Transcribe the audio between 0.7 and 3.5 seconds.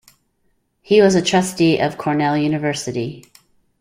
He was a trustee of Cornell University.